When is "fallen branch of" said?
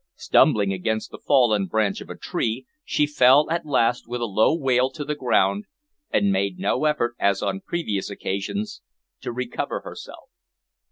1.19-2.09